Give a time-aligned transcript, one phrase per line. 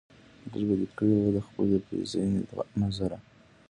[0.51, 2.39] لږ به دې کړی و دخپلې پیرزوینې
[2.81, 3.11] نظر